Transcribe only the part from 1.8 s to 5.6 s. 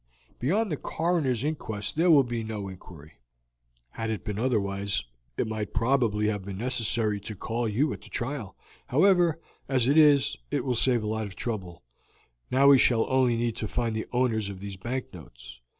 there will be no inquiry. Had it been otherwise it